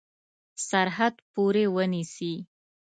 سرحد 0.69 1.13
پوري 1.33 1.65
ونیسي. 1.75 2.33